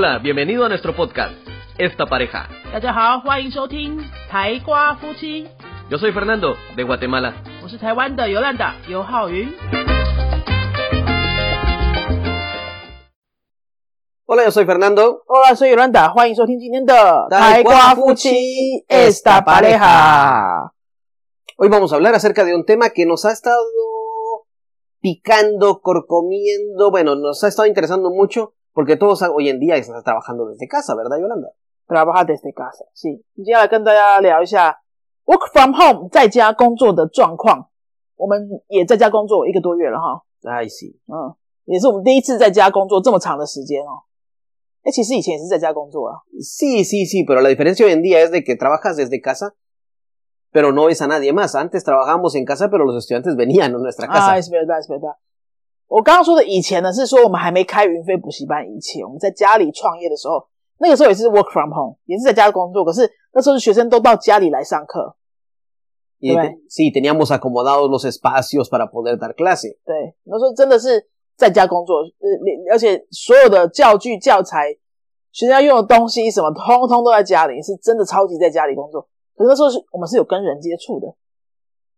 [0.00, 1.32] Hola, bienvenido a nuestro podcast,
[1.78, 2.48] Esta Pareja.
[2.72, 5.46] 大家好，欢迎收听台瓜夫妻，
[5.90, 7.34] Yo soy Fernando, de Guatemala.
[7.62, 9.48] 我是台湾的尤兰达尤浩云。
[14.26, 15.22] Hola, yo soy Fernando.
[15.26, 18.30] Hola，soy Yolanda，欢迎收听今天的台瓜夫妻
[18.88, 20.72] Esta Pareja。
[21.58, 23.62] Hoy vamos a hablar acerca de un tema que nos ha estado
[25.00, 30.46] picando, corcomiendo, bueno, nos ha estado interesando mucho porque todos hoy en día están trabajando
[30.46, 31.52] desde casa, ¿verdad, Yolanda?
[31.86, 33.22] Trabaja desde casa，是。
[33.44, 34.80] 接下来跟大家聊一下
[35.24, 37.68] work from home 在家工作的状况。
[38.16, 40.96] 我们也在家工作一个多月了哈， Ay, sí.
[41.06, 44.02] 嗯，也是我们第一次在家工作这么长的时间哦。
[44.82, 46.22] 哎，其实以前也是在家工作啊。
[46.40, 49.54] Sí, sí, sí, pero la diferencia hoy en día es de que trabajas desde casa,
[50.50, 51.54] pero no ves a nadie más.
[51.54, 54.38] Antes trabajábamos en casa, pero los estudiantes venían a nuestra 啊 casa.
[54.38, 55.16] ，es verdad, es verdad。
[55.91, 65.17] 我刚刚说的以前呢，是说我们还没开云飞补习班以前，我们在家里创业的时候，那个时候也是 work from home，也是在家工作，可是那时候学生都到家里来上课。
[66.69, 69.75] Sí, teníamos acomodados los espacios para poder dar clase.
[69.83, 74.71] 对，那时候真的是在家工作，呃，而且所有的教具、教材、
[75.33, 79.01] 学生要用的东西什么，通通都在家里，是真的超级在家里工作。
[79.35, 81.07] 可是那时候是我们是有跟人接触的，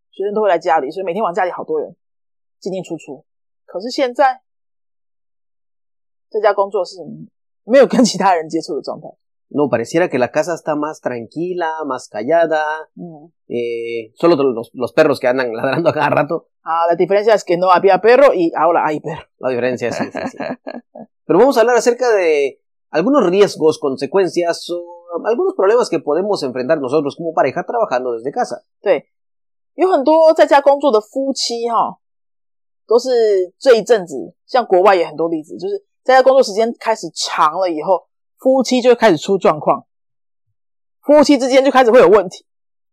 [0.09, 1.95] 学生都会来家里，所以每天往家里好多人
[2.59, 3.23] 进进出出。
[3.66, 4.40] 可是现在
[6.28, 6.96] 在家工作是
[7.64, 9.08] 没有跟其他人接触的状态。
[9.50, 12.62] No, pareciera que la casa está más tranquila, más callada,
[12.96, 16.48] 嗯， eh, solo los, los perros que andan ladrando a cada rato.
[16.60, 19.26] 啊，la diferencia es que no había perro y ahora hay perro。
[19.38, 20.36] La diferencia es sí, sí, sí.
[21.24, 22.60] Pero vamos a hablar acerca de
[22.90, 28.62] algunos riesgos, consecuencias o algunos problemas que podemos enfrentar nosotros como pareja trabajando desde casa.
[28.82, 29.06] 对，
[29.76, 31.98] 有很多在家工作的夫妻哈，
[32.87, 39.85] 都是这一阵子，像国外也很多例子，就是在家工作时间开始长了以后，夫妻就会开始出状况，
[41.01, 42.45] 夫妻之间就开始会有问题，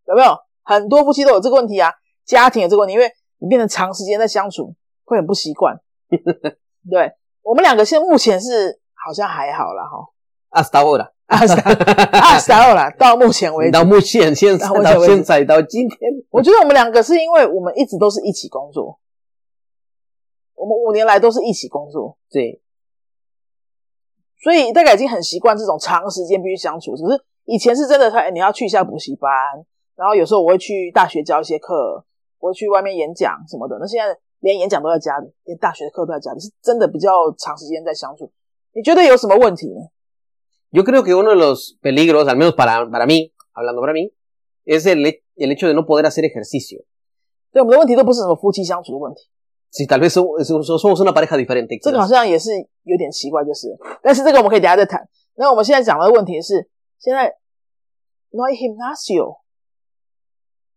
[0.07, 0.37] 有没有？
[0.63, 1.91] 很多夫妻都有这个问题啊，
[2.25, 4.75] 家庭有这个问题，因为你变成长时间在相处，
[5.05, 5.77] 会很不习惯。
[6.91, 7.13] 对
[7.43, 11.11] 我们两个现在目前是好像还好啦哈，Hasta ahora.
[11.27, 14.67] 啊是啊是啊啦，到目前为止，到目前现在。
[14.67, 15.99] 到现在到今天，
[16.31, 18.99] 我觉得我们两个是因为我们一直都是一起工作，
[20.61, 22.61] 我们五年来都是一起工作，对，
[24.43, 26.95] 所以大概已经很习惯这种长时间必须相处。
[26.95, 29.31] 只是以前是真的，他你要去一下补习班，
[29.97, 32.05] 然后有时候我会去大学教一些课，
[32.41, 33.79] 我会去外面演讲什么的。
[33.81, 38.31] 那现在连演讲都在家里，连大学的课都在家里，是真的比较长时间在相处。
[38.73, 39.81] 你觉得有什么问题呢
[40.73, 44.13] ？Yo creo que uno de los peligros, al menos para, para mí, hablando para mí,
[44.67, 45.07] es el,
[45.37, 46.85] el hecho de no poder hacer ejercicio.
[47.51, 49.23] 对，我们的问题都不是什么夫妻相处的问题。
[51.85, 52.51] 这个好像也是
[52.83, 53.69] 有点奇怪，就是，
[54.03, 55.09] 但是这个我们可以等下再谈。
[55.37, 57.37] 那我们现在讲的问题是，现在
[58.31, 59.39] no gimnasio，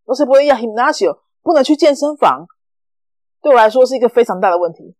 [0.05, 2.45] 罗斯伯利要 gimnasio 不能去健身房，
[3.41, 4.95] 对我来说是一个非常大的问题。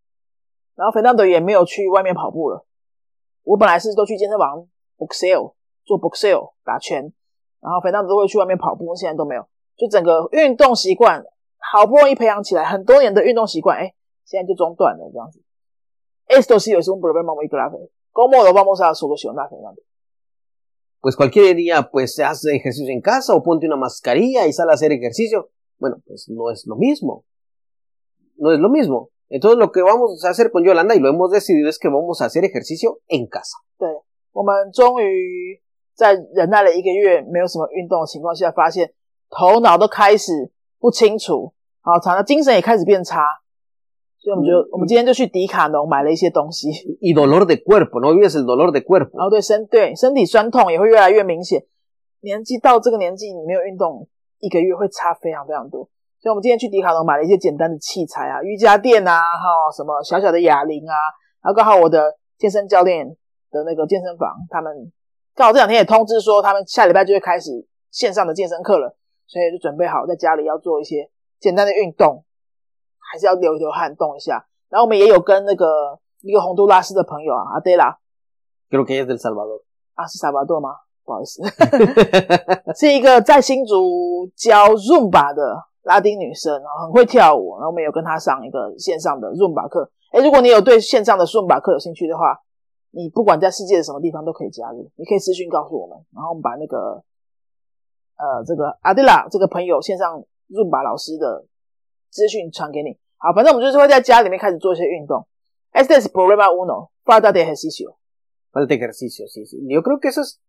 [0.75, 2.65] 然后费纳德也没有去外面跑步了。
[3.43, 4.67] 我本来是都去健身房
[4.97, 5.53] boxeo
[5.85, 7.13] 做 boxeo 打拳，
[7.61, 11.23] 然后费纳德都会去外面跑步，现在都没有，就整个运动习惯。
[11.72, 13.94] 好不容易培养起来很多年的运动习惯，哎，
[14.24, 15.40] 现在就中断了这样子。
[16.28, 17.90] Esto sí es un problema muy grave.
[18.12, 19.80] ¿Cómo lo vamos a solucionar, Fernando?
[21.00, 24.72] Pues cualquier día, pues se hace ejercicio en casa o ponte una mascarilla y sale
[24.72, 25.50] a hacer ejercicio.
[25.78, 27.24] Bueno, pues no es lo mismo.
[28.36, 29.10] No es lo mismo.
[29.28, 32.20] Entonces lo que vamos a hacer con Yolanda y lo hemos decidido es que vamos
[32.20, 33.58] a hacer ejercicio en casa.
[33.78, 33.88] 对
[34.32, 35.60] 我们终于
[35.94, 38.92] 在忍耐了一个月，没有什么运动的情况下，发现
[39.30, 41.52] 头脑都开始不清楚，
[41.85, 43.21] 好，常常精神也开始变差，
[44.17, 46.69] 所以我们就、嗯我们今天就去迪卡侬买了一些东西
[47.01, 49.11] ，Y dolor de cuerpo, no vives el dolor de cuerpo.
[49.17, 51.61] 然后对身对身体酸痛也会越来越明显。
[52.21, 54.07] 年纪到这个年纪，你没有运动，
[54.39, 55.89] 一个月会差非常非常多。
[56.21, 60.95] 所以我们今天去迪卡侬买了一些简单的器材啊，瑜伽垫啊，哈，什么小小的哑铃啊，
[61.43, 63.05] 然后刚好我的健身教练
[63.51, 64.71] 的那个健身房，他们
[65.35, 68.95] 刚好这两天也通知说，他们下礼拜就会开始线上的健身课了，
[69.27, 71.09] 所以就准备好在家里要做一些
[71.43, 72.23] 简单的运动，
[73.11, 74.47] 还是要流一流汗，动一下。
[74.69, 77.99] 然后我们也有跟那个一个洪都拉斯的朋友啊，阿德拉
[78.69, 79.61] Creo que es del Salvador.
[79.95, 80.69] 啊，是萨巴多吗？
[81.03, 81.43] 不好意思，
[82.79, 89.91] 是一个在新竹教 Zumba 的拉丁女生，然后很会跳舞，然后我们有跟她上一个线上的 Zumba 课。
[90.13, 92.39] 哎，如果你有对线上的 Zumba 课有兴趣的话，
[92.91, 97.03] 你不管在世界的什么地方都可以加入，你可以私讯告诉我们，然后我们把那个
[98.15, 101.46] 呃这个阿迪拉这个朋友线上Zumba 老师的
[102.10, 102.98] 资讯传给你。
[103.18, 105.26] 好，反正我们就是会在家里面开始做一些运动。
[105.72, 107.96] Este es problema uno, falta de ejercicio。
[108.52, 109.58] Falta de ejercicio, sí, sí.
[109.68, 110.40] Yo creo que eso es,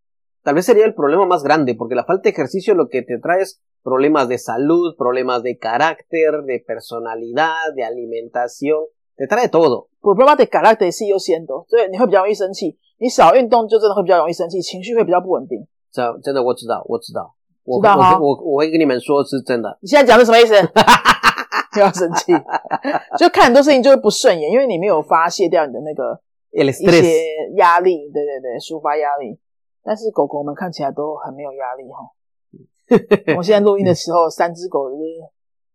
[0.43, 3.19] tal vez sería el problema más grande, porque la falta de ejercicio lo que te
[3.19, 8.85] trae es problemas de salud, problemas de carácter, de personalidad, de alimentación,
[9.15, 9.89] te trae todo.
[10.01, 12.77] Problemas de carácter 是有显的，所以你会比较容易生气。
[12.97, 15.67] 你少运动就真的会比较容易生气，情绪会比较不稳定。
[15.91, 17.33] 这真的我知道，我知道，
[17.64, 19.78] 我知道哈我我我会跟你们说是真的。
[19.80, 20.54] 你现在讲的什么意思？
[21.74, 22.32] 不要生气，
[23.18, 26.20] 就看很多事情就会不顺眼，因为你没有发泄掉你的那个
[26.52, 27.24] 一些
[27.56, 29.38] 压力，对对对，抒发压力。
[29.82, 33.34] 但是狗狗们看起来都很没有压力哈。
[33.36, 35.02] 我现在录音的时候，三只狗就是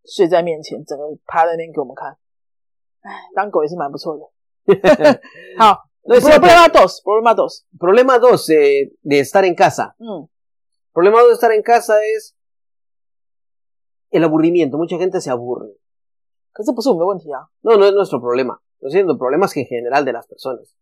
[0.05, 2.15] 睡在面前，整个趴在那边给我们看。
[3.01, 4.23] 唉，当狗也是蛮不错的。
[5.57, 7.63] 好 es problema dos, problema dos。
[7.77, 9.93] Problema dos eh, de estar en casa.
[9.99, 10.27] 嗯，
[10.89, 12.35] El problema de estar en casa es
[14.09, 14.77] el aburrimiento.
[14.77, 15.75] Mucha gente se aburre.
[17.61, 18.61] No, no es nuestro problema.
[18.79, 20.75] Lo siento, problemas en general de las personas.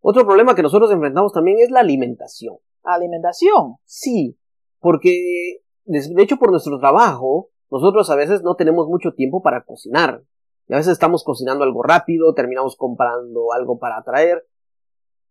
[0.00, 2.58] Otro problema que nosotros enfrentamos también es la alimentación.
[2.82, 3.76] Alimentación.
[3.84, 4.38] Sí,
[4.78, 10.22] porque de hecho por nuestro trabajo, nosotros a veces no tenemos mucho tiempo para cocinar.
[10.68, 14.46] Y a veces estamos cocinando algo rápido, terminamos comprando algo para traer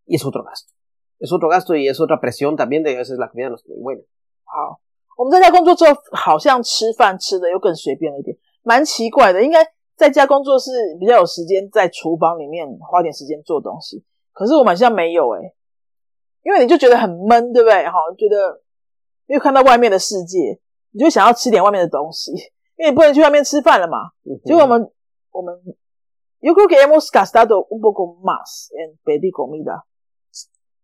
[0.06, 0.74] y es otro gasto.
[1.19, 3.63] Es otro gasto y es otra presión también de a veces la comida no es
[3.67, 4.03] muy buena.
[4.44, 4.79] 好，
[5.17, 9.41] 我们在家工作之后，好像吃饭吃的又更随便了一点，蛮奇怪的。
[9.41, 9.65] 应该
[9.95, 14.03] 在家工作是比较有时间在厨房里面花点时间做东西，
[14.33, 15.53] 可是我们好像没有诶、
[16.44, 17.85] 因为你就觉得很闷，对不对？
[17.85, 18.62] 哈，觉得
[19.25, 20.59] 没有看到外面的世界，
[20.91, 22.31] 你就想要吃点外面的东西，
[22.75, 24.12] 因为你不能去外面吃饭了嘛。
[24.44, 24.91] 结果我们
[25.31, 25.56] 我们
[26.41, 29.83] yo creo que hemos gastado un poco más en pedir comida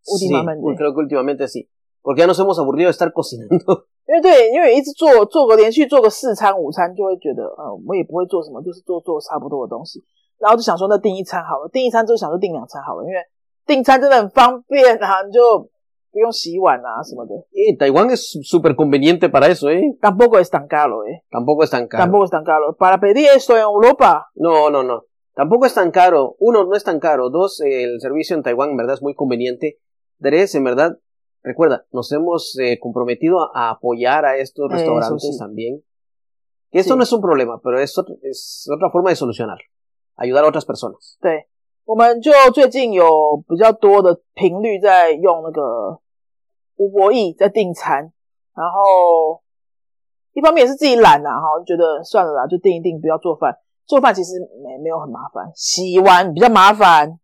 [0.03, 0.76] Sí, últimamente。
[0.76, 1.69] creo que últimamente sí.
[2.03, 3.87] Porque ya nos hemos aburrido de estar cocinando.
[4.06, 10.05] 因为对，因为一直做做个连续做个四餐午餐，就会觉得，呃，我也不会做什么，就是做做差不多的东西，
[10.38, 13.17] 然后就想说，那订一餐好了，订一餐之后想说订两餐好了，因为
[13.67, 15.69] 订餐真的很方便啊，你就
[16.12, 17.35] 不用洗碗啊什么的。
[17.50, 19.82] Y Taiwán es súper conveniente para eso, ¿eh?
[20.00, 21.25] Tampoco es tan caro, eh.
[21.29, 22.05] Tampoco es tan caro.
[22.05, 22.76] Tampoco es tan caro.
[22.79, 25.03] Para pedir esto en Europa, No, no, no.
[25.35, 26.37] Tampoco es tan caro.
[26.38, 27.29] Uno, no es tan caro.
[27.29, 29.79] Dos, eh, el servicio en Taiwán en verdad es muy conveniente.
[30.20, 30.99] Tres, en verdad,
[31.43, 35.38] recuerda, nos hemos eh, comprometido a, a apoyar a estos Eso restaurantes sí.
[35.38, 35.82] también.
[36.70, 36.99] Y esto Sí.
[36.99, 39.58] no es un problema, pero es, otro- es otra forma de solucionar.
[40.17, 41.17] Ayudar a otras personas.
[41.20, 41.47] 对，
[41.85, 46.00] 我们就最近有比较多的频率在用那个
[46.76, 48.12] 吴博弈在订餐，
[48.55, 49.43] 然后
[50.32, 53.56] 一方面也是自己懒啦，哈，就觉得算了啦，就订一订，不要做饭。
[53.87, 57.20] 做饭其实没没有很麻烦，洗碗比较麻烦，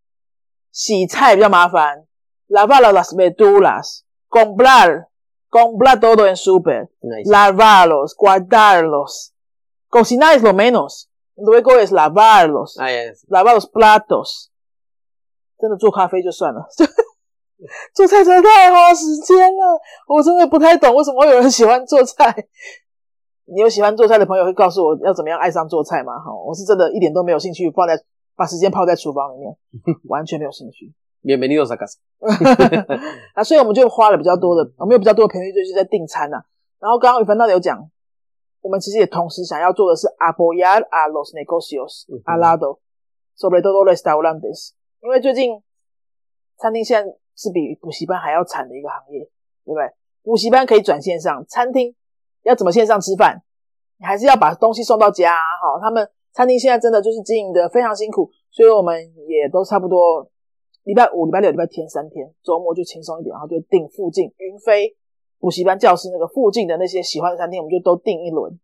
[0.70, 2.06] 洗菜比较麻烦。
[2.48, 5.08] Lavar las verduras, comprar,
[5.48, 7.30] comprar todo en super, Ahí sí.
[7.30, 9.32] lavarlos, guardarlos,
[9.88, 12.76] cocinar es lo menos, luego es lavarlos.
[12.78, 13.26] Ah, ya, sí.
[13.28, 14.50] lavar los platos，
[15.58, 16.66] 真的做咖啡就算了，
[17.94, 22.48] 做菜真的太花时间了，我真的不太懂为什么会有人喜欢做菜。
[23.46, 26.18] 你有喜欢做菜的朋友会告诉我要怎么样爱上做菜吗？
[26.18, 27.98] 哈，我是真的一点都没有兴趣，放在
[28.36, 29.56] 把时间泡在厨房里面，
[30.08, 30.92] 完全没有兴趣。
[31.23, 31.97] Bienvenidos a casa.
[33.33, 36.37] 啊，所以我们就花了比较多的，我们有比较多的频率就是在订餐呐、
[36.79, 37.89] 然后刚刚宇凡道有讲，
[38.61, 42.79] 我们其实也同时想要做的是 apoyar a los negocios 嗯哼 al lado,
[43.37, 44.71] sobre todo restaurantes，
[45.01, 45.61] 因为最近
[46.57, 49.19] 餐厅现在是比补习班还要惨的一个行业，
[49.65, 49.91] 对不对？
[50.23, 51.95] 补习班可以转线上，餐厅
[52.43, 53.41] 要怎么线上吃饭？
[53.99, 55.41] 你还是要把东西送到家、啊。
[55.61, 58.95] 好，他们餐厅现在真的就是经营的非常辛苦，所以我们
[59.27, 60.29] 也都差不多
[60.87, 64.95] 礼拜五、礼拜六、礼拜天三天，周末就轻松一点，然后就订附近云飞
[65.37, 68.57] 补习班教室那个附近的那些喜欢的餐厅，我们就都订一轮，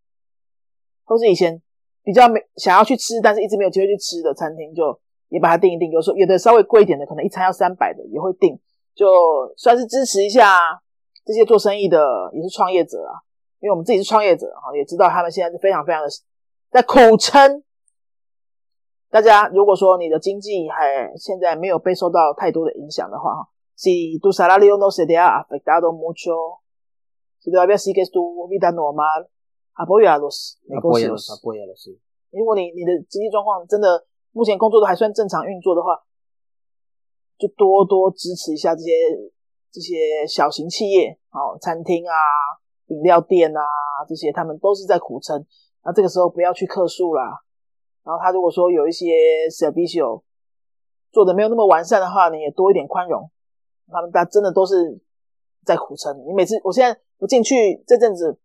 [1.03, 1.61] 或是以前
[2.01, 5.91] 比较没想要去吃，但是一直没有机会去吃的餐厅，就也把它订一订。
[5.91, 8.57] 有时候有的稍微贵一点的，可能一餐要三百的也会订，
[8.95, 9.05] 就
[9.57, 10.61] 算是支持一下
[11.25, 13.19] 这些做生意的，也是创业者啊。
[13.59, 16.07] 因为我们自己是创业者哈，也知道他们现在是非常非常的
[16.71, 17.61] 在苦撑。
[19.13, 26.57] 大家如果说你的经济还现在没有被受到太多的影响的话哈 see do salalaio nos salaio a fake da do mutual
[27.37, 28.17] salai basicisto
[29.73, 30.17] 阿波耶阿
[30.81, 30.99] 波
[32.31, 35.93] 如果你你的经济状况真的目前工作都还算正常运作的话
[37.37, 38.89] 就多多支持一下这些
[39.71, 42.17] 这些小型企业好餐厅啊
[42.87, 43.61] 饮料店啊
[44.09, 45.45] 这些他们都是在苦撑。
[45.85, 47.43] 那这个时候不要去克数啦。
[48.04, 49.06] 然后他如果说有一些
[49.50, 50.22] servicio
[51.10, 53.30] 做的没有那么完善的话，你也多一点宽容。
[53.90, 55.00] 他们大真的都是
[55.64, 56.16] 在苦撑。
[56.26, 58.38] 你每次我现在我进去这阵子，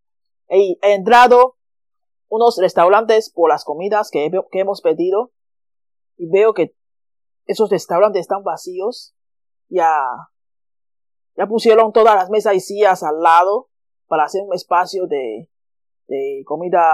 [0.48, 1.56] he he entrado
[2.30, 5.32] unos restaurantes por las comidas que, he- que hemos pedido
[6.18, 6.76] y veo que
[7.46, 9.14] esos restaurantes están vacíos.
[9.70, 9.90] Ya
[11.36, 13.70] ya pusieron todas las mesas y sillas al lado
[14.08, 15.50] para hacer un espacio de,
[16.08, 16.94] de comida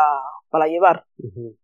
[0.50, 1.06] para llevar.
[1.18, 1.56] Ujú.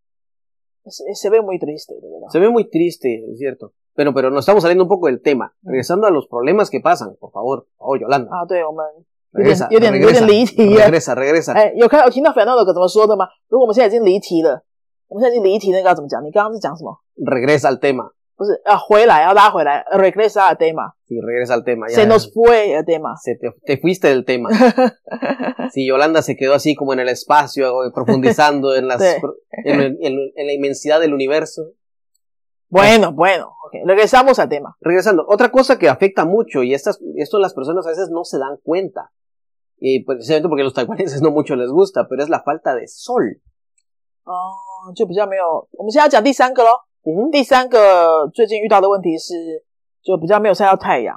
[0.87, 2.27] Se, se ve muy triste, de verdad.
[2.29, 3.73] Se ve muy triste, es cierto.
[3.95, 5.55] Pero, pero nos estamos saliendo un poco del tema.
[5.63, 8.29] Regresando a los problemas que pasan, por favor, por favor, Yolanda.
[8.29, 8.85] 啊，对我们
[9.31, 10.85] 有点 regresa, 有点有 regresa, 点离题了。
[10.85, 11.53] regresa, regresa.
[11.53, 13.25] 哎，有看有听到 Fernando 怎么说的吗？
[13.47, 14.63] 如果我们现在已经离题了，
[15.07, 16.23] 我们现在已经离题，那个要怎么讲？
[16.23, 16.99] 你刚刚是讲什么？
[17.15, 18.11] Regresa al tema.
[18.39, 21.87] 不是要回来，要拉回来，regresa al tema， Sí, regresa al tema.
[21.87, 21.95] ya.
[21.95, 23.15] se nos fue el tema。
[23.15, 24.49] Se te, te fuiste del tema.
[25.71, 29.15] Sí, Yolanda se quedó así como en el espacio, eh, profundizando en, las, Sí.
[29.63, 31.71] en, en- en la inmensidad del universo.
[32.67, 34.75] Bueno, bueno, ok, regresamos al tema。
[34.81, 38.37] Regresando, otra cosa que afecta mucho, y estas, esto las personas a veces no se
[38.37, 39.11] dan cuenta,
[39.79, 42.87] y precisamente porque a los taiwaneses no mucho les gusta, pero es la falta de
[42.87, 43.39] sol.
[44.25, 45.67] 哦，就比较没有。
[45.71, 46.71] 我们现在讲第三个喽。
[47.03, 47.31] Ujú.
[47.31, 49.63] 第三个最近遇到的问题是，
[50.01, 51.15] 就比较没有晒到太阳，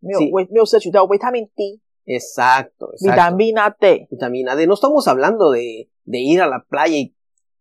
[0.00, 3.16] 没有是维没有摄取到维他命 D、 Exacto, 维 exacto.
[3.16, 4.08] 他命 D。
[4.10, 4.66] Vitamina D.
[4.66, 7.14] No estamos hablando de, de ir a la playa y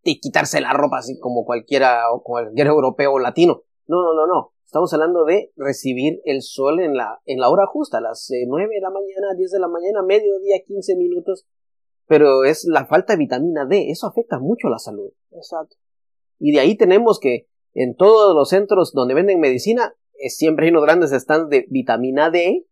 [0.03, 3.63] de quitarse la ropa así como cualquiera, o cualquier europeo o latino.
[3.87, 4.51] No, no, no, no.
[4.65, 8.45] Estamos hablando de recibir el sol en la, en la hora justa, a las eh,
[8.47, 11.45] 9 de la mañana, 10 de la mañana, mediodía, 15 minutos.
[12.07, 13.91] Pero es la falta de vitamina D.
[13.91, 15.11] Eso afecta mucho la salud.
[15.31, 15.77] Exacto。
[16.39, 20.71] Y de ahí tenemos que en todos los centros donde venden medicina, eh, siempre hay
[20.71, 22.67] unos grandes stands de vitamina D,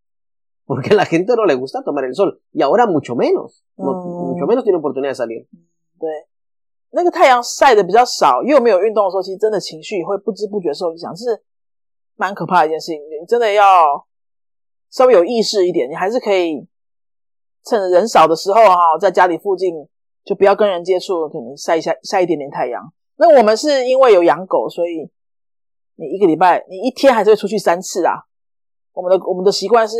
[0.65, 2.41] porque a la gente no le gusta tomar el sol.
[2.53, 3.63] Y ahora mucho menos.
[3.77, 4.33] No- Mm.
[4.33, 5.47] Mucho menos tiene oportunidad de salir.
[5.99, 6.09] 对，
[6.91, 11.43] 那个太阳晒的比较少，又没有运动的时候，其实真的情绪会不知不觉受影响，是
[12.15, 12.99] 蛮可怕的一件事情。
[13.01, 14.05] 你真的要
[14.89, 16.67] 稍微有意识一点，你还是可以
[17.65, 19.73] 趁人少的时候哈，在家里附近
[20.23, 22.91] 就不要跟人接触，可能晒一下晒一点点太阳。
[23.17, 25.09] 那我们是因为有养狗，所以
[25.95, 28.13] 你一个礼拜你一天还是会出去三次啊。
[28.93, 29.97] 我们的我们的习惯是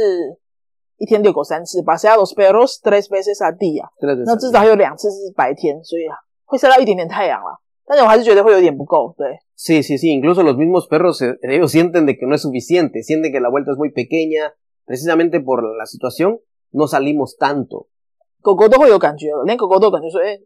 [0.98, 3.88] 一天遛狗三次，pasear los perros tres veces al día。
[4.00, 4.40] Tres de 那 esas.
[4.40, 7.58] 至少还有两次是白天，所以啊会晒到一点点太阳啦。
[7.86, 10.10] 但是我还是觉得会有点不够，对， Sí, sí, sí.
[10.12, 13.04] Incluso los mismos perros, eh, ellos sienten de que no es suficiente.
[13.04, 14.54] Sienten que la vuelta es muy pequeña.
[14.86, 16.40] Precisamente por la situación,
[16.72, 17.88] no salimos tanto.
[18.42, 20.40] 狗狗都会有感觉了，连狗狗都有感觉说，哎，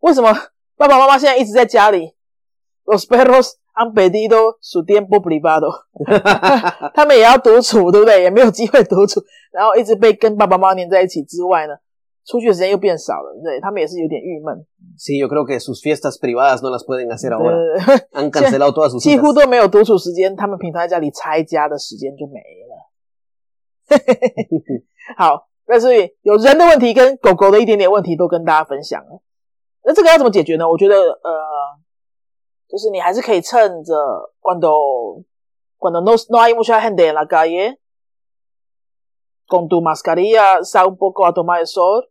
[0.00, 0.32] 为什么
[0.79, 2.15] 爸爸妈妈现在一直在家里
[2.85, 3.91] ？Los perros han
[4.61, 5.69] su tiempo privado，
[6.95, 8.23] 他们也要独处，对不对？
[8.23, 9.21] 也没有机会独处，
[9.51, 11.73] 然后一直被跟爸爸妈妈黏在一起之外呢，
[12.25, 14.65] 出去的时间又变少了，对他们也是有点郁闷。
[14.97, 17.57] Sí, yo creo que sus fiestas privadas no las pueden hacer ahora.
[18.15, 22.87] Han cancelado todas sus 几乎都没有独处时间，他们平常在家里拆家的时间就没了。
[25.17, 29.21] 好，那所以有人的问题跟狗狗的一点点问题都跟大家分享了。
[29.84, 30.68] 那这个要怎么解决呢？
[30.68, 31.32] 我觉得呃，
[32.68, 33.94] 就是你还是可以趁着
[34.40, 35.22] cuando
[35.78, 37.78] cuando no no hay mucha gente en la calle
[39.46, 42.08] con tu mascarilla sal un poco a tomar el sol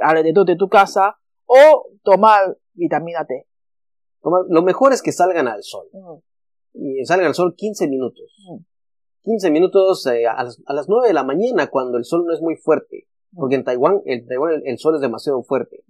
[0.00, 3.46] alrededor de tu casa o tomar vitamina D。
[4.20, 5.86] Toma- Lo mejor es que salgan al sol.
[5.92, 6.22] 嗯
[6.74, 8.24] Y salgan al sol 15 minutos.
[8.48, 8.64] Mm.
[9.24, 12.32] 15 minutos eh, a, las, a las 9 de la mañana cuando el sol no
[12.32, 13.06] es muy fuerte.
[13.34, 15.84] Porque en Taiwán, en Taiwán el, el sol es demasiado fuerte.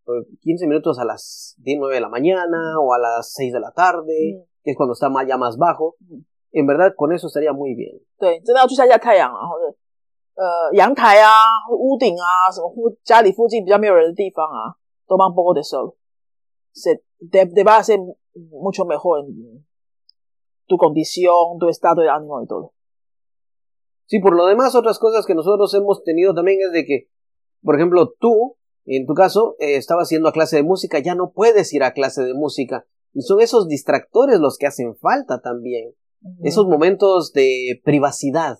[0.00, 0.06] Mm.
[0.06, 3.60] Pero 15 minutos a las 10, 9 de la mañana o a las 6 de
[3.60, 4.42] la tarde, Mm.
[4.62, 5.96] que es cuando está más, ya más bajo.
[6.00, 6.20] Mm.
[6.52, 8.00] En verdad, con eso estaría muy bien.
[8.18, 9.76] 对，真的要去晒晒太阳啊，或者
[10.36, 11.28] 呃阳台啊、
[11.70, 17.98] 屋顶啊，什么附家里附近比较没有人的地方啊，都帮 poco de sol。Se de, de va a ser
[18.52, 19.64] mucho mejor en
[20.66, 22.72] tu condición, tu estado de ánimo y todo.
[24.06, 27.08] Sí, por lo demás, otras cosas que nosotros hemos tenido también es de que,
[27.62, 28.56] por ejemplo, tú,
[28.97, 31.93] en tu caso, eh, estabas yendo a clase de música, ya no puedes ir a
[31.93, 32.85] clase de música.
[33.13, 35.93] Y son esos distractores los que hacen falta también.
[36.43, 38.59] Esos momentos de privacidad.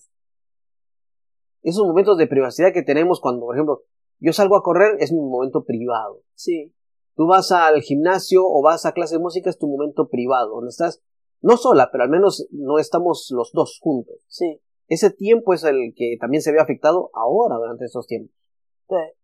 [1.62, 3.84] Esos momentos de privacidad que tenemos cuando, por ejemplo,
[4.20, 6.22] yo salgo a correr, es mi momento privado.
[6.34, 6.74] Sí,
[7.16, 10.70] Tú vas al gimnasio o vas a clase de música, es tu momento privado, donde
[10.70, 11.04] estás
[11.42, 14.16] no sola, pero al menos no estamos los dos juntos.
[14.28, 18.36] sí, Ese tiempo es el que también se ve afectado ahora durante estos tiempos.
[18.92, 19.21] 对。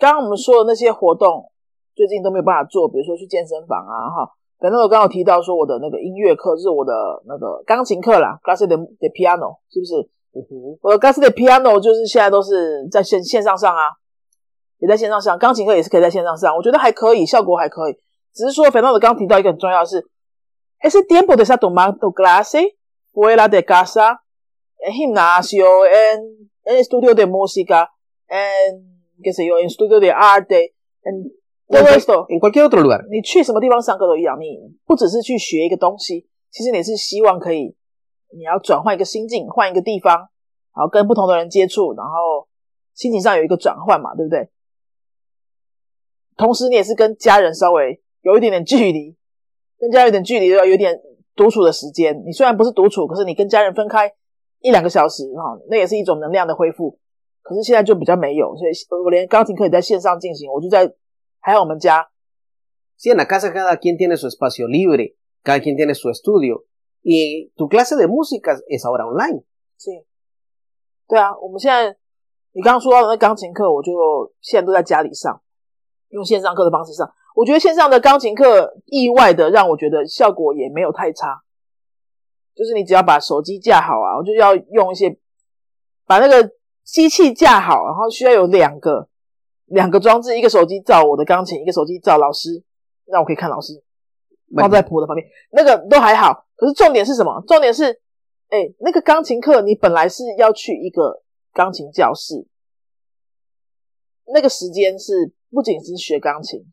[0.00, 1.52] 刚刚我们说的那些活动，
[1.94, 4.32] 最近都没有办法做，比如说去健身房啊，哈。
[4.58, 6.92] 反正我刚刚有提到说我的那个音乐课是我的
[7.26, 9.94] 那个钢琴课啦 c l a s s de de piano，是不是？
[10.82, 13.82] 我的 g a s 的 piano 就是现在都是在线线上上啊，
[14.78, 17.94] 也在线上上，钢琴课也是可以在线上上，我觉得还可以，效果还可以。
[18.32, 20.06] 只是说 Fernando 刚刚提到一个很重要的是
[20.82, 22.76] ，ese tiempo de estar tomando clase
[23.12, 24.20] fuera de casa,
[24.86, 27.88] en gimnasio, en en estudio de música,
[28.28, 28.89] en
[29.22, 31.30] qué sé yo, en estudio de arte, en
[31.68, 33.06] todo esto，En cualquier otro lugar.
[33.08, 37.76] 你去什么地方上课都一样，你不只是去学一个东西，其实你是希望可以，
[38.36, 40.28] 你要转换一个心境，换一个地方，
[40.72, 42.48] 好跟不同的人接触，然后
[42.94, 44.48] 心情上有一个转换嘛，对不对？
[46.36, 49.16] 同时，你也是跟家人稍微有一点点距离，
[49.78, 50.98] 跟家人有点距离，要有点
[51.36, 52.20] 独处的时间。
[52.26, 54.10] 你虽然不是独处，可是你跟家人分开
[54.60, 56.98] 一两个小时，哈，那也是一种能量的恢复。
[57.50, 60.94] 可是现在就比较没有，所以我连钢琴课也在线上进行，我就在
[61.40, 62.08] 还有我们家。
[62.96, 66.66] Sí, en la casa cada quien tiene su espacio libre, cada quien tiene su estudio
[67.02, 69.42] y tu clase de música es ahora online.
[69.76, 70.04] Sí.
[71.08, 71.96] 对啊，我们现在
[72.52, 73.90] 你刚刚说到的那钢琴课，我就
[74.40, 75.42] 现在都在家里上，
[76.10, 77.12] 用线上课的方式上。
[77.34, 81.42] 我觉得线上的钢琴课意外的让我觉得效果也没有太差，
[82.54, 85.18] 就是你只要把手机架好啊，我就要用一些
[86.06, 86.52] 把那个
[86.92, 89.08] 机器架好，然后需要有两个
[89.66, 92.64] 两个装置，一个手机照我的钢琴，一个手机照老师。
[93.12, 93.72] 让我可以看老师
[94.54, 96.46] 放在谱的旁边，那个都还好。
[96.54, 97.42] 可是重点是什么？
[97.44, 98.00] 重点是，
[98.50, 101.20] 哎，那个钢琴课你本来是要去一个
[101.52, 102.46] 钢琴教室，
[104.32, 106.64] 那个时间是不仅是学钢琴，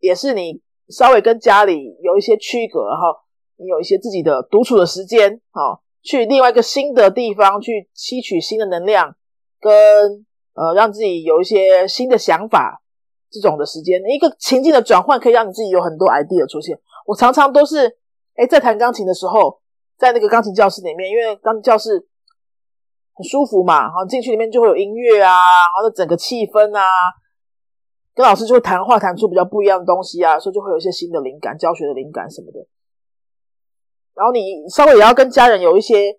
[0.00, 3.14] 也是你稍微跟家里有一些区隔，然后
[3.54, 9.14] 你有一些自己的独处的时间，好，去另外一个新的地方去吸取新的能量，
[9.62, 12.80] 跟呃让自己有一些新的想法。
[13.34, 16.78] 这种的时间，一个情境的转换可以让你自己有很多 idea 出现。
[17.06, 17.88] 我常常都是，
[18.34, 19.58] 哎，在弹钢琴的时候，
[19.96, 22.06] 在那个钢琴教室里面，因为钢琴教室
[23.14, 26.84] 很舒服嘛，然后进去里面就会有音乐啊，然后整个气氛啊，
[28.14, 32.58] 跟老师就会谈话，谈出比较不一样的东西啊，所以就会有一些新的灵感，教学的灵感什么的。
[34.14, 36.18] 然后你稍微也要跟家人有一些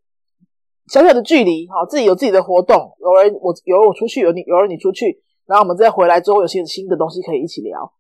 [0.87, 5.23] 小小的距离，哈，自己有自己的活动，有人我有我出去，有你有人你出去。
[5.47, 7.93] 然后我们再回来之后，有些新的东西可以一起聊，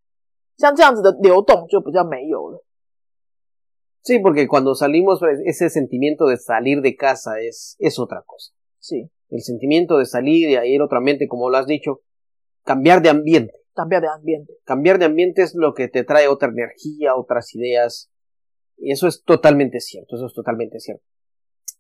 [0.57, 2.65] 像这样子的流动就比较没有了。
[4.01, 8.53] Sí, porque cuando salimos, ese sentimiento de salir de casa es, es otra cosa.
[8.79, 9.11] Sí.
[9.29, 12.01] El sentimiento de salir y ir otra mente, como lo has dicho,
[12.65, 13.53] cambiar de ambiente.
[13.75, 14.55] Cambiar de ambiente.
[14.65, 18.11] Cambiar de ambiente es lo que te trae otra energía, otras ideas.
[18.79, 21.05] Y eso es totalmente cierto, eso es totalmente cierto.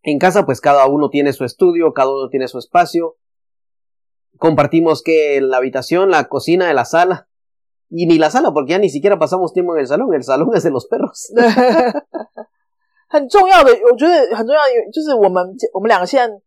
[0.02, 3.16] En casa, pues cada uno tiene su estudio, cada uno tiene su espacio,
[4.38, 7.28] compartimos que la habitación, la cocina de la sala.
[7.90, 10.12] Y ni la sala, porque ya ni siquiera pasamos tiempo en el salón.
[10.14, 11.32] El salón es de los perros.
[13.08, 16.38] 很重要的，我觉得很重要的就是我们我们两个现在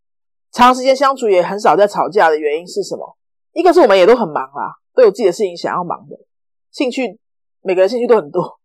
[0.52, 3.18] 长时间相处也很少在吵架的原因是什么？
[3.54, 6.16] 一个是我们也都很忙啦，都有自己的事情想要忙的，
[6.70, 7.20] 兴趣
[7.62, 8.60] 每个人兴趣都很多。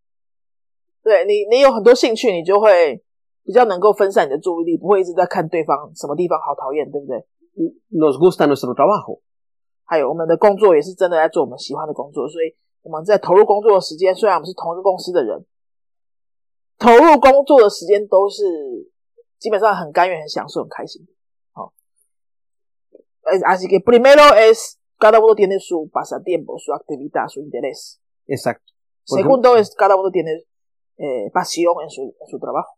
[1.02, 3.02] 对你，你有很多兴趣，你就会
[3.43, 7.25] 比较能够分散你的注意力，不会一直在看对方什么地方好讨厌，对不对
[7.91, 9.21] ？nos gusta nuestro trabajo.
[9.83, 15.45] 还有我们的工作也是真的在做我们喜欢的工作，所以我们在投入工作的时间，虽然我们是同一个公司的人，
[16.77, 18.43] 投入工作的时间都是
[19.37, 21.11] 基本上很甘愿、很享受、很开心的。
[21.51, 21.73] 好
[23.43, 27.99] ，así que primero es cada uno tiene su pasatiempo, su actividad, su interés.
[28.27, 28.71] Exacto.
[29.03, 30.45] Segundo es cada uno tiene
[30.97, 32.77] eh, pasión en su, en su trabajo.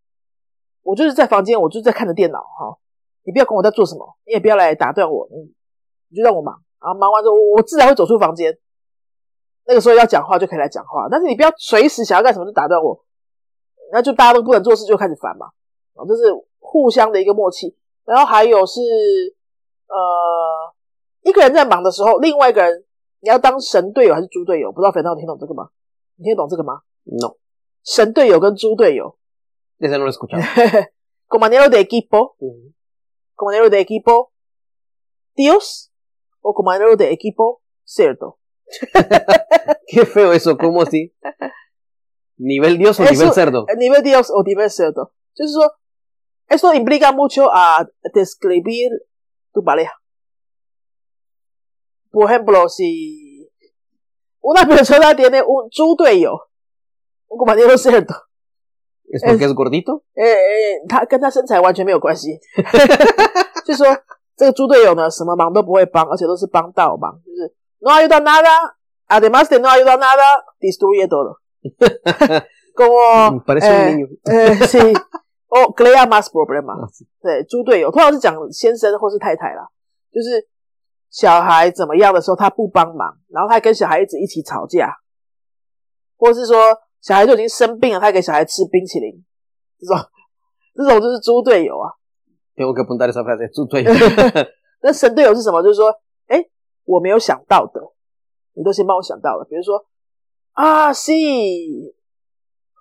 [0.83, 2.77] 我就是在房间，我就是在看着电脑哈。
[3.23, 5.53] 你不要管我在做什么，你也不要来打断我，你
[6.09, 8.57] 你就让我忙，然后忙完之后，我自然会走出房间。
[9.67, 13.05] 那个时候要讲话就可以来讲话，但是你不要随时想要干什么就打断我，
[13.91, 15.45] 那就大家都不能做事就开始烦嘛。
[15.93, 17.77] 啊，这是互相的一个默契。
[18.03, 18.81] 然后还有是，
[19.87, 20.73] 呃，
[21.21, 22.83] 一个人在忙的时候，另外一个人
[23.19, 24.71] 你要当神队友还是猪队友？
[24.71, 25.69] 不知道粉道听懂这个吗？
[26.15, 27.35] 你听得懂这个吗？No，
[27.83, 29.15] 神队友跟猪队友。
[29.81, 30.43] Desde no lo he escuchado.
[31.25, 32.71] compañeros de equipo, uh
[33.71, 34.31] de equipo,
[35.33, 35.91] tíos
[36.41, 38.37] o compañeros de equipo, cierto.
[39.87, 41.15] Qué feo eso, ¿cómo así?
[42.37, 43.65] ¿Nivel dios o nivel cerdo?
[43.69, 45.15] Eh, nivel dios o nivel cerdo.
[45.33, 45.73] Eso,
[46.47, 48.91] eso implica mucho a describir
[49.51, 49.99] tu pareja.
[52.11, 53.49] Por ejemplo, si
[54.41, 56.51] una persona tiene un chuto yo,
[57.29, 58.30] un compañero cerdo.
[59.11, 60.03] ¿Es porque es gordito?
[60.15, 62.39] 诶诶，他跟他身材完全没有关系。
[63.65, 63.85] 就说
[64.37, 71.37] 这个猪队友呢，什么忙都不会帮，而且都是帮倒忙，就是 no ayuda nada，además de no ayuda nada，destruye todo。
[72.73, 74.07] Como parece un niño。
[74.25, 74.93] Eh, sí.
[75.49, 76.73] 哦，clear mas problema，
[77.21, 79.67] 对，猪队友通常是讲先生或是太太啦，
[80.09, 80.47] 就是
[81.09, 84.95] 小孩怎么样的时候他不帮忙，然后他跟小孩子一起吵架，
[86.15, 86.55] 或是说
[87.00, 89.24] 小孩就已经生病了，他给小孩吃冰淇淋，
[89.78, 89.96] 这种
[90.74, 91.92] 这种就是猪队友啊。
[92.56, 93.50] Tengo que apuntar esa frase.
[93.52, 94.48] Tú, tú, tú.
[94.80, 95.62] 那神队友是什么？
[95.62, 95.94] 就是说，
[96.26, 96.42] 哎，
[96.84, 97.80] 我没有想到的，
[98.54, 99.44] 你都先帮我想到了。
[99.44, 99.86] 比如说，
[100.52, 101.92] 啊，sí，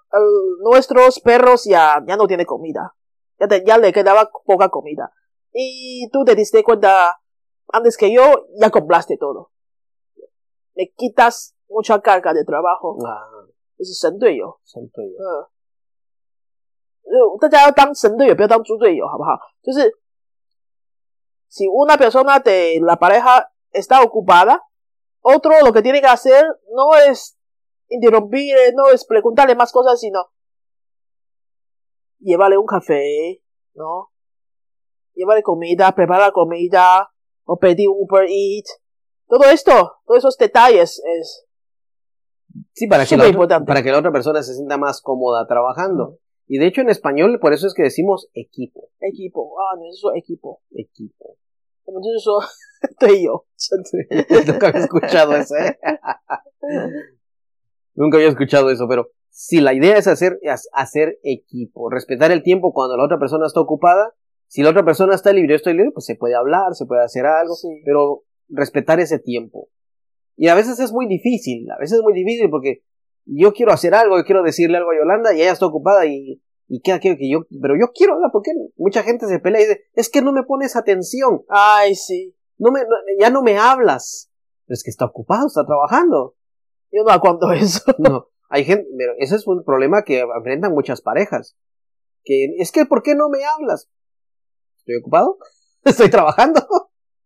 [0.09, 0.21] 呃，
[0.63, 2.95] nuestros perros ya ya no tienen comida,
[3.37, 5.11] ya te- ya le quedaba poca comida,
[5.51, 7.19] y tú te diste cuenta
[7.73, 9.51] antes que yo ya compraste todo,
[10.73, 13.45] me quitas mucha carga de trabajo， Ah,
[13.79, 14.59] 这是神队友。
[14.65, 15.17] santo Dios.
[15.19, 15.49] 呃，
[17.03, 19.37] 呃，大家要当神队友，不要当猪队友，好不好？
[19.61, 19.91] 就是，
[21.47, 24.61] si una persona de la pareja está ocupada,
[25.21, 27.37] otro lo que tiene que hacer no es
[27.87, 30.31] interrumpir, no es preguntarle más cosas, sino
[32.19, 33.41] llevarle un café,
[33.73, 34.11] ¿no?
[35.13, 37.11] Llevarle comida, preparar comida,
[37.45, 38.65] o pedir un Uber Eat.
[39.27, 41.47] Todo esto, todos esos detalles es
[42.72, 46.18] Sí, para que, la otra persona se sienta más cómoda trabajando.
[46.46, 48.90] Y de hecho en español, por eso es que decimos equipo.
[49.00, 49.54] Equipo.
[49.60, 50.62] Ah, no, eso es equipo.
[50.72, 51.36] Equipo.
[51.86, 52.38] Entonces eso,
[52.88, 53.46] estoy yo.
[54.46, 55.78] Nunca había escuchado eso, ¿eh?
[57.94, 60.38] Nunca había escuchado eso, pero si la idea es hacer,
[61.22, 64.14] equipo, respetar el tiempo cuando la otra persona está ocupada,
[64.46, 67.04] si la otra persona está libre, yo estoy libre, pues se puede hablar, se puede
[67.04, 69.68] hacer algo, pero respetar ese tiempo.
[70.42, 72.82] Y a veces es muy difícil, a veces es muy difícil porque
[73.26, 76.42] yo quiero hacer algo, yo quiero decirle algo a Yolanda y ella está ocupada y,
[76.66, 79.66] y queda que que yo, pero yo quiero hablar porque mucha gente se pelea y
[79.66, 82.34] dice, es que no me pones atención, Ay, sí.
[82.56, 84.30] no me, no- ya no me hablas.
[84.64, 86.36] Pero es que está ocupado, está trabajando.
[86.90, 87.82] Yo no aguanto eso.
[87.98, 91.54] No, hay gente, pero ese es un problema que enfrentan muchas parejas.
[92.24, 93.90] Que es que, ¿por qué no me hablas?
[94.78, 95.36] ¿Estoy ocupado?
[95.84, 96.60] ¿Estoy trabajando?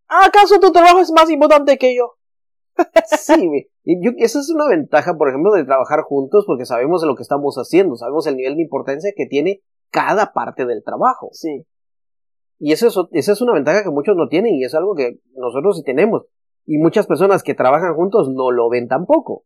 [0.08, 2.16] ¿Acaso tu trabajo es más importante que yo?
[3.06, 7.22] Sí, yo, esa es una ventaja, por ejemplo, de trabajar juntos porque sabemos lo que
[7.22, 11.28] estamos haciendo, sabemos el nivel de importancia que tiene cada parte del trabajo.
[11.32, 11.66] Sí.
[12.58, 15.20] Y eso es, esa es una ventaja que muchos no tienen y es algo que
[15.36, 16.22] nosotros sí tenemos.
[16.66, 19.44] Y muchas personas que trabajan juntos no lo ven tampoco.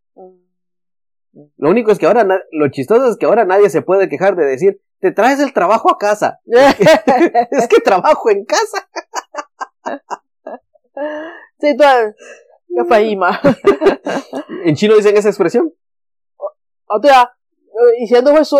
[1.56, 4.44] Lo único es que ahora, lo chistoso es que ahora nadie se puede quejar de
[4.44, 6.40] decir, te traes el trabajo a casa.
[6.46, 8.88] es que trabajo en casa.
[11.58, 12.14] 这段
[12.76, 13.31] 要翻译吗？
[14.64, 15.72] En chino dicen esa expresión.
[16.87, 18.59] 哦，对啊，呃，以前都会说，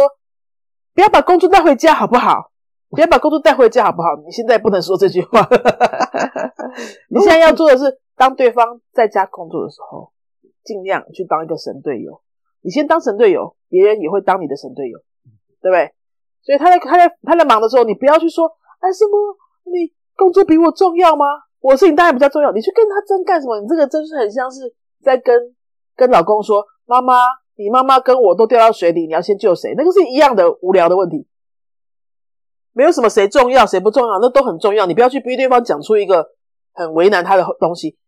[0.95, 2.51] 不要把工作带回家，好不好？
[2.91, 4.09] 不要把工作带回家，好不好？
[4.25, 5.47] 你现在不能说这句话。
[7.11, 10.13] 你现在要做的是，当对方在家工作的时候，
[10.65, 12.21] 尽量去当一个神队友。
[12.63, 14.99] 你先当神队友，别人也会当你的神队友，
[15.61, 15.93] 对不对？
[16.43, 18.47] 所以他在他在他在忙的时候，你不要去说，
[18.81, 19.37] 哎，什么？
[19.65, 21.25] 你工作比我重要吗？
[21.61, 22.53] 我的事情当然比较重要。
[22.53, 23.61] 你去跟他争干什么？
[23.61, 25.55] 你这个真是很像是在跟
[25.97, 27.15] 跟老公说，妈妈，
[27.57, 29.75] 你妈妈跟我都掉到水里，你要先救谁？
[29.77, 31.27] 那个是一样的无聊的问题，
[32.73, 34.87] 没有什么谁重要谁不重要，那都很重要。
[34.87, 36.35] 你不要去逼对方讲出一个
[36.73, 37.99] 很为难他的东西，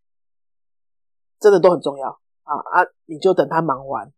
[1.40, 2.08] 真的都很重要
[2.44, 2.86] 啊啊！
[3.06, 4.12] 你就等他忙完，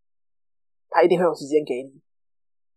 [0.91, 2.01] 他一定会有时间给你。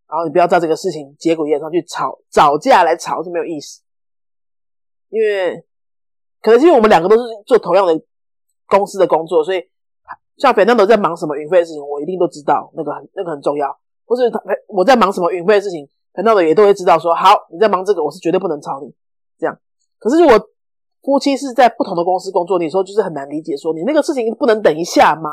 [0.08, 3.82] 然后你不要在这个事情节骨眼上去吵吵架来吵是没有意思，
[5.10, 5.65] 因为
[6.46, 8.00] 可能是因为我们两个都是做同样的
[8.68, 9.64] 公司的工作，所以
[10.38, 13.76] 像 Fernando 在忙什么运费的事情，我一定都知道，那个很那个很重要。
[14.06, 14.32] 或是
[14.68, 18.94] 我在忙什么运费的事情，Fernando 也都会知道说，好，你在忙这个，我是绝对不能吵你
[19.40, 19.58] 这样。
[19.98, 20.38] 可是如果
[21.02, 25.32] 夫妻是在不同的公司工作，你说就是很难理解，说你那个事情不能等一下吗？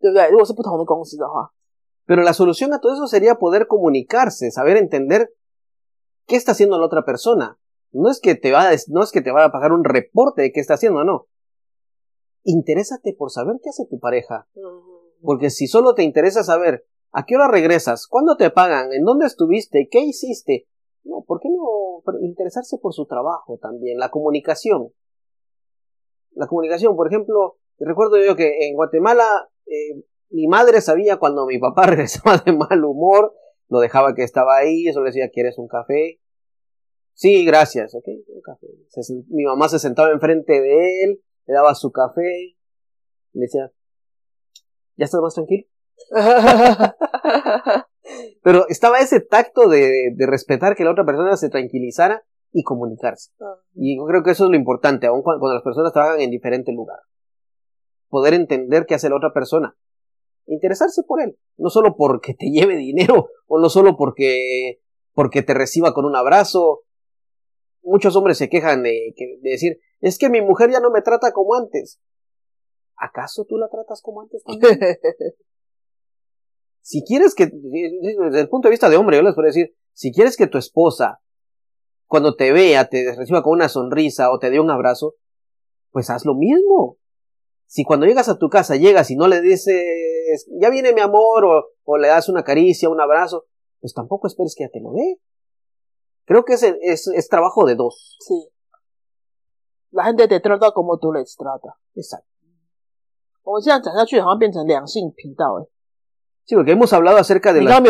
[0.00, 0.28] 对不对？
[0.30, 1.52] 如果是不同的公司的话
[2.08, 5.28] ，Pero la solución a todo eso sería poder comunicarse, saber entender
[6.26, 7.56] qué está haciendo la otra persona.
[7.92, 10.42] No es que te va a, no es que te va a pasar un reporte
[10.42, 11.26] de qué está haciendo, no.
[12.44, 14.48] Interésate por saber qué hace tu pareja.
[15.22, 19.26] Porque si solo te interesa saber a qué hora regresas, cuándo te pagan, en dónde
[19.26, 20.68] estuviste, qué hiciste,
[21.04, 23.98] no, ¿por qué no interesarse por su trabajo también?
[23.98, 24.92] La comunicación.
[26.32, 31.58] La comunicación, por ejemplo, recuerdo yo que en Guatemala eh, mi madre sabía cuando mi
[31.58, 33.34] papá regresaba de mal humor,
[33.68, 36.20] lo dejaba que estaba ahí, eso le decía, ¿quieres un café?
[37.18, 38.68] Sí, gracias, ok, un café.
[38.90, 42.56] Se mi mamá se sentaba enfrente de él, le daba su café, y
[43.32, 43.72] le decía,
[44.94, 45.66] ¿ya estás más tranquilo?
[48.44, 53.32] Pero estaba ese tacto de, de respetar que la otra persona se tranquilizara y comunicarse.
[53.74, 56.30] Y yo creo que eso es lo importante, aun cuando, cuando las personas trabajan en
[56.30, 57.00] diferente lugar.
[58.08, 59.76] Poder entender qué hace la otra persona.
[60.46, 61.36] Interesarse por él.
[61.56, 64.80] No solo porque te lleve dinero, o no solo porque,
[65.14, 66.84] porque te reciba con un abrazo.
[67.88, 71.32] Muchos hombres se quejan de, de decir, es que mi mujer ya no me trata
[71.32, 71.98] como antes.
[72.96, 74.78] ¿Acaso tú la tratas como antes también?
[76.82, 80.12] si quieres que, desde el punto de vista de hombre, yo les puedo decir, si
[80.12, 81.20] quieres que tu esposa,
[82.06, 85.14] cuando te vea, te reciba con una sonrisa o te dé un abrazo,
[85.90, 86.98] pues haz lo mismo.
[87.66, 91.44] Si cuando llegas a tu casa llegas y no le dices, ya viene mi amor,
[91.44, 93.46] o, o le das una caricia, un abrazo,
[93.80, 95.20] pues tampoco esperes que ella te lo dé.
[96.28, 98.18] Creo que es, es, es trabajo de dos.
[98.20, 98.50] Sí.
[99.92, 101.74] La gente te trata como tú les tratas.
[101.94, 102.28] Exacto.
[103.42, 103.70] Como si
[105.62, 105.68] ¿eh?
[106.44, 107.80] Sí, porque hemos hablado acerca de las...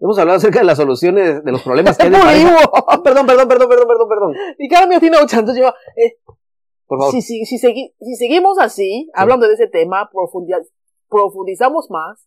[0.00, 3.48] Hemos hablado acerca de las soluciones de los problemas que hay de ah, Perdón, perdón,
[3.48, 4.34] perdón, perdón, perdón, perdón.
[4.58, 5.68] Y cada mío tiene ocho, entonces yo...
[6.02, 6.16] Eh,
[6.86, 7.12] por favor.
[7.12, 9.10] Si, si, si, segui si seguimos así, sí.
[9.12, 10.72] hablando de ese tema, profundiz
[11.10, 12.26] profundizamos más,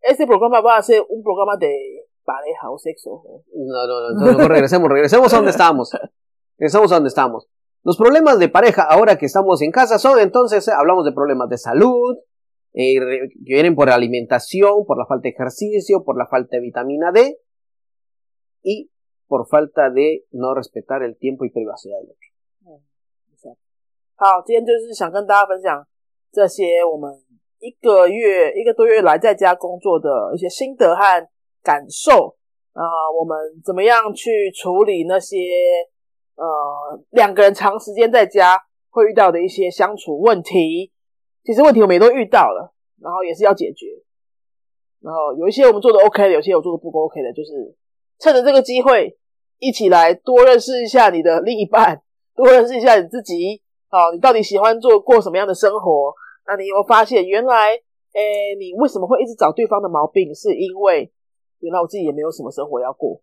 [0.00, 3.23] este programa va a ser un programa de pareja o sexo.
[3.53, 5.91] No, no, no, no, mejor regresemos, regresemos a donde estábamos.
[6.57, 7.47] Regresamos a donde estábamos.
[7.83, 11.49] Los problemas de pareja ahora que estamos en casa son entonces, eh, hablamos de problemas
[11.49, 12.17] de salud,
[12.73, 16.61] eh, re- que vienen por alimentación, por la falta de ejercicio, por la falta de
[16.61, 17.37] vitamina D
[18.63, 18.89] y
[19.27, 22.25] por falta de no respetar el tiempo y privacidad del otro.
[24.17, 25.85] 好，今天就是想跟大家分享
[26.31, 27.11] 这些我们
[27.59, 31.27] 一个月、一个多月来在家工作的一些心得和
[31.62, 32.36] 感受
[32.72, 32.82] 啊、
[33.18, 35.36] 我们怎么样去处理那些
[36.36, 36.46] 呃
[37.10, 38.56] 两个人长时间在家
[38.90, 40.92] 会遇到的一些相处问题？
[41.44, 43.86] 其实问题我们也都遇到了，然后也是要解决。
[45.00, 47.76] 然后有一些我们做的 OK 的，有些我做的不够 OK 的，就是
[48.18, 49.18] 趁着这个机会
[49.58, 52.02] 一起来多认识一下你的另一半，
[52.36, 53.62] 多认识一下你自己。
[53.88, 56.14] 好，你到底喜欢做过什么样的生活？
[56.46, 57.72] 那你有没有发现，原来，
[58.12, 60.32] 诶，你为什么会一直找对方的毛病？
[60.34, 61.10] 是因为
[61.60, 63.20] 原来我自己也没有什么生活要过。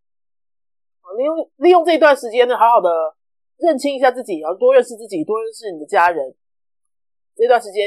[1.01, 2.89] 好利用利用这一段时间呢，好好的
[3.57, 6.33] 认清一下自己，然后多认识自己，多认识你的家人。
[7.35, 7.83] 这段时间，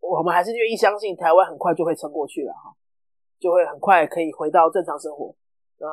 [0.00, 2.70] 我们还是愿意相信台湾很快就会撑过去了哈，
[3.40, 5.34] 就会很快可以回到正常生活。
[5.78, 5.86] 那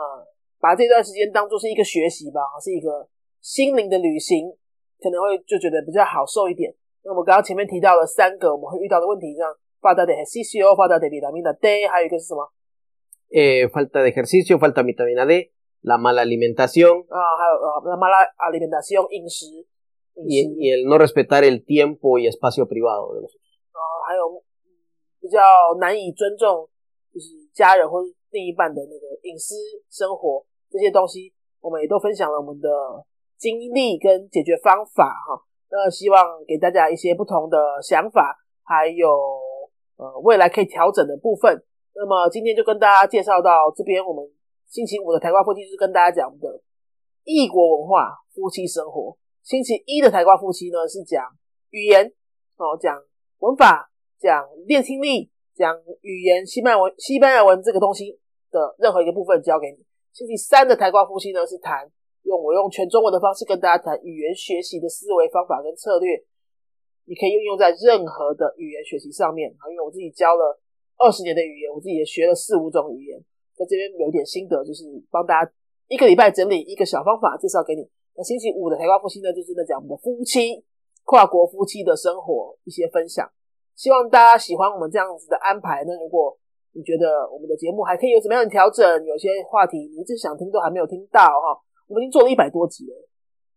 [0.59, 3.07] 把这段时间当做是一个学习吧，是一个
[3.41, 4.55] 心灵的旅行。
[5.01, 6.75] 可能会就觉得比较好受一点。
[7.03, 9.47] 那我们刚刚前面提到了三个我们会遇到的问题，像
[9.79, 12.43] falta de ejercicio、falta de vitamina D，还有一个是什么
[13.36, 15.50] Eh, falta de ejercicio, falta de vitamina D,
[15.82, 17.18] la mala alimentación 啊？
[17.34, 19.66] 还有呃 mala alimentación 饮食，
[20.14, 23.42] 饮 y, 食 y el no respetar el tiempo y espacio privado de nosotros.
[23.72, 24.70] 啊，还有嗯
[25.20, 25.40] 比较
[25.80, 26.68] 难以尊重
[27.12, 29.56] 就是家人或者另一半的那个隐私
[29.90, 32.68] 生活这些东西，我们也都分享了我们的
[33.36, 35.42] 经历跟解决方法哈。
[35.70, 39.10] 那希望给大家一些不同的想法，还有
[39.96, 41.64] 呃未来可以调整的部分。
[41.99, 44.23] 那么今天就跟大家介绍到这边，我们
[44.69, 46.61] 星期五的台瓜夫妻是跟大家讲的
[47.25, 49.17] 异国文化夫妻生活。
[49.43, 51.27] 星期一的台瓜夫妻呢是讲
[51.71, 52.07] 语言
[52.55, 52.95] 哦，讲
[53.39, 58.17] 文法，讲练听力，讲语言西班牙文西班牙文这个东西
[58.49, 59.83] 的任何一个部分交给你。
[60.13, 61.83] 星期三的台瓜夫妻呢是谈
[62.23, 66.23] 用我用全中文的方式跟大家谈语言学习的思维方法跟策略，
[67.03, 69.67] 你可以运用在任何的语言学习上面啊。
[69.69, 70.61] 因为我自己教了
[70.99, 73.17] 二十年的语言，我自己也学了四五种语言，
[73.55, 75.51] 在这边有一点心得，就是帮大家
[75.87, 77.87] 一个礼拜整理一个小方法介绍给你。
[78.15, 80.61] 那星期五的台瓜夫妻呢，就是在讲我们的夫妻
[81.05, 83.25] 跨国夫妻的生活一些分享。
[83.75, 85.85] 希望大家喜欢我们这样子的安排。
[85.87, 86.37] 那如果
[86.73, 91.57] 你觉得我们的节目还可以有怎么样的调整，有些话题你一直想听都还没有听到哈，
[91.87, 93.07] 我们已经做了一百多集了，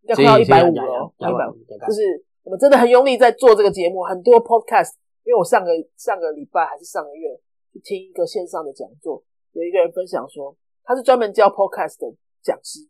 [0.02, 1.52] 应该快到一百五了，一百五
[1.86, 5.01] 就是我们真的很用力在做这个节目，很多 podcast。
[5.24, 7.28] 因为我上个上个礼拜还是上个月
[7.72, 12.80] 去听一个线上的讲座，有一个人分享说，他是专门教 podcast 的讲师，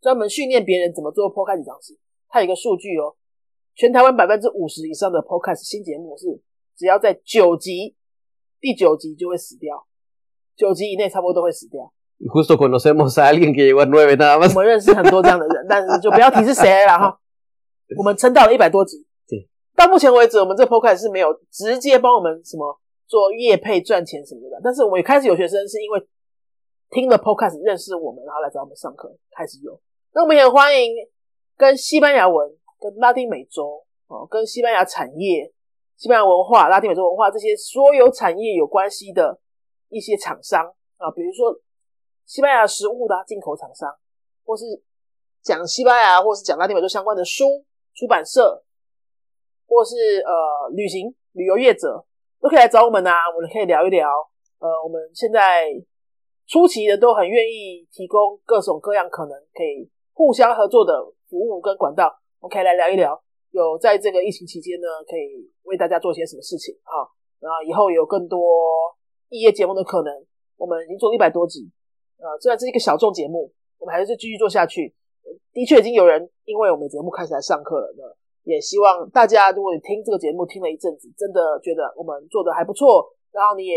[0.00, 1.98] 专门训练别人怎么做 podcast 讲师。
[2.28, 3.16] 他有一个数据哦，
[3.74, 6.40] 全台湾百分之五十以上的 podcast 新节目是
[6.76, 7.96] 只要在九集，
[8.60, 9.86] 第九集就会死掉，
[10.54, 11.92] 九集以内差不多都会死掉。
[12.20, 17.18] Justo conocemos a alguien que llegó a nueve nada 我.们认识很多这样的人，但是就不要提是谁了哈。
[17.98, 19.06] 我们撑到了一百多集，对，
[19.80, 26.06] 到目前为止，我们这 podcast 是没有直接帮我们什么做业配赚钱什么的，但是我们也开始有学生是因为
[26.90, 29.80] 听了 podcast 认识我们，然后来找我们上课，开始有。
[30.12, 30.92] 那我们也欢迎
[31.56, 32.46] 跟西班牙文、
[32.78, 35.50] 跟拉丁美洲哦、跟西班牙产业、
[35.96, 39.40] 西班牙文化、拉丁美洲文化这些所有产业有关系的
[39.88, 40.62] 一些厂商
[40.98, 41.58] 啊，比如说
[42.26, 43.88] 西班牙食物的、进口厂商，
[44.44, 44.66] 或是
[45.42, 47.64] 讲西班牙或是讲拉丁美洲相关的书
[47.94, 48.62] 出版社，
[49.70, 51.06] 或是呃旅行
[51.38, 52.04] 旅游业者，
[52.40, 54.10] 都可以来找我们啊，我们可以聊一聊。
[54.58, 55.70] 呃，我们现在
[56.48, 60.92] 初期的都很愿意提供各种各样可能可以互相合作的
[61.30, 63.14] 服务跟管道，我们可以来聊一聊。
[63.52, 67.08] 有在这个疫情期间呢，可以为大家做些什么事情哈？
[67.38, 68.38] 然后以后有更多
[69.28, 70.12] 异业节目的可能，
[70.56, 71.70] 我们已经做一百多集，
[72.18, 74.92] 呃，虽然这是一个小众节目，我们还是继续做下去。
[75.52, 78.16] 的确已经有人因为我们节目开始来上课了。
[78.50, 83.76] 也希望大家，如果你听这个节目听了一阵子，真的觉得我们做的还不错，然后你也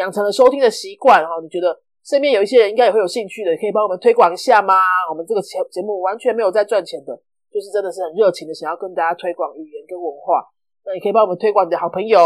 [0.00, 4.80] 养成了收听的习惯，然后你觉得身边有一些人应该也会有兴趣的，可以帮我们推广一下吗？
[5.10, 7.14] 我们这个节节目完全没有在赚钱的，
[7.52, 10.42] 就是真的是很热情的想要跟大家推广语言跟文化。
[10.86, 12.18] 那你可以帮我们推广你的好朋友，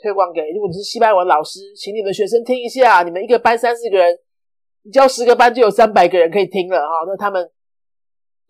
[0.00, 3.02] 推广给如果你是西班牙文老师，请你们学生听一下。
[3.02, 4.16] 你们一个班三四个人，
[4.84, 7.04] 你教十个班就有三百个人可以听了哈。
[7.06, 7.50] 那他们。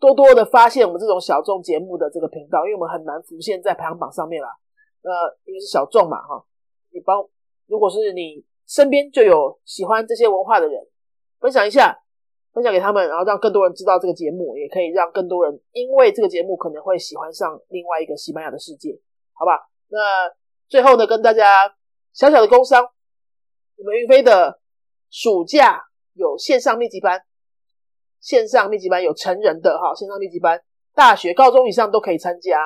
[0.01, 4.49] 多多的发现我们这种小众节目的这个频道，因为我们很难浮现在排行榜上面啦。
[5.03, 5.11] 那
[5.45, 6.43] 因为是小众嘛，哈，
[6.89, 7.23] 你帮，
[7.67, 10.87] 如果是你身边就有喜欢这些文化的人，
[11.39, 11.95] 分享一下，
[12.51, 18.99] 分享给他们，然后让更多人知道这个节目，也可以让更多人因为这个节目可能会喜欢上另外一个西班牙的世界，
[19.33, 19.69] 好吧？
[19.87, 19.99] 那
[20.67, 21.75] 最后呢，跟大家
[22.11, 24.59] 小小的工商，我们云飞的
[25.11, 25.83] 暑假
[26.13, 27.23] 有线上密集班。
[28.21, 30.61] 线上密集班有成人的哈，线上密集班，
[30.93, 32.57] 大学、高中以上都可以参加。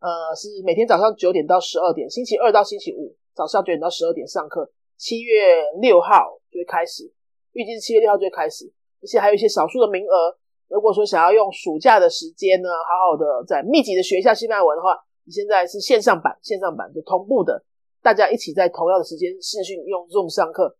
[0.00, 4.70] 呃，是每天早上九点到十二点，星期二到星期五早上九点到十二点上课。
[4.96, 7.10] 七月六号就会开始，
[7.52, 10.36] 预计是七月六号就会开始，而且还有一些少数的名额。
[10.68, 17.64] 如果说想要用暑假的时间呢，好好的在密集的学一下西班牙文的话，你现在是线上版，线上版就同步的，
[18.02, 20.76] 大家一起在同样的时间视讯用 Zoom 上课。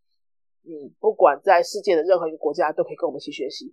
[0.62, 3.72] 你不管在世界的任何一个国家，都可以跟我们一起学习。